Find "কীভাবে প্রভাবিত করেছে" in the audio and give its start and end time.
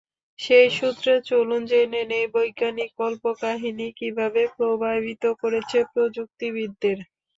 3.99-5.77